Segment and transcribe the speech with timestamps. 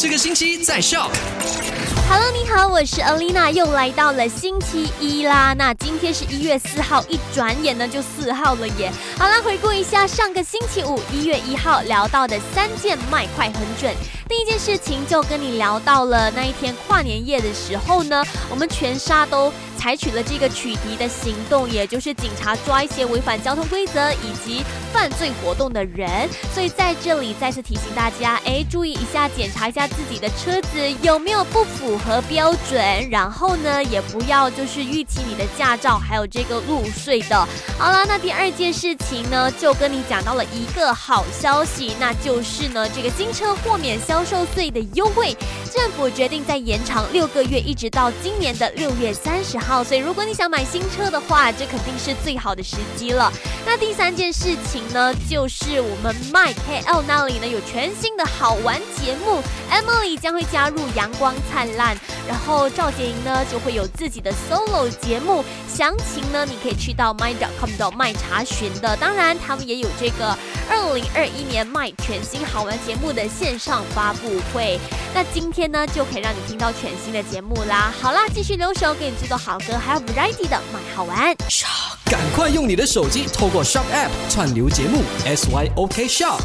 [0.00, 1.10] 这个星期在笑。
[2.08, 5.52] Hello，你好，我是 Alina，又来到了星期一啦。
[5.52, 8.90] 那今天是一月四号，一转眼呢就四号了耶。
[9.18, 13.94] 好啦，回顾一下上个星期五一月一号聊到的三件卖快很准。
[14.26, 26.28] 第一件事情就跟你聊到了那一天跨年夜的时候呢，我们全沙都采取了这个取缔的行动，也就是警察抓一些违反交通规则以及犯罪活动的人。
[26.52, 37.48] 所以在这里再次提醒大家，哎，注意一下，检查一下自己的车子有没有不符合标准，然后呢，也不要就是逾期你的驾照还有这个路税的。
[37.78, 44.10] 好了，那第二件事情呢，就跟你讲到了一个好消息，那就是呢，这个新车豁免销。
[44.10, 45.34] 销售税的优惠，
[45.72, 49.69] 政府决定再延长六个月，一直到今年的六月三十号。
[49.70, 53.32] 好所以，如果你想买新车的话，这肯定是最好的时机了。
[53.64, 61.96] 那第三件事情呢，就是我们 My KL 那里呢有全新的好玩节目，Emily 将会加入阳光灿烂，
[62.26, 65.44] 然后赵洁莹呢就会有自己的 solo 节目。
[65.72, 68.96] 详情呢，你可以去到 My.com 的 My 查询的。
[68.96, 70.36] 当然，他们也有这个
[70.68, 74.12] 二零二一年 My 全新好玩节目的线上发。
[74.14, 74.78] 布会，
[75.14, 77.94] 那今天呢就可以让你听到全新的节目啦。
[78.02, 81.36] 好啦，继续留守给你制作好歌，还有 variety 的买好玩。
[82.06, 86.40] 赶快用你的手机透过 Shop App 串流节目 SYOK Shop。